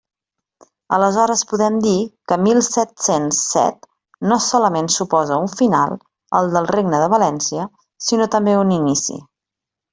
Aleshores 0.95 1.43
podem 1.51 1.75
dir 1.83 1.97
que 2.31 2.37
mil 2.45 2.61
set-cents 2.67 3.43
set 3.51 3.87
no 4.31 4.39
solament 4.47 4.91
suposa 4.97 5.39
un 5.45 5.53
final, 5.61 5.95
el 6.41 6.51
del 6.57 6.73
regne 6.75 7.07
de 7.07 7.15
València, 7.17 7.71
sinó 8.11 8.33
també 8.39 8.61
un 8.67 8.77
inici. 8.83 9.23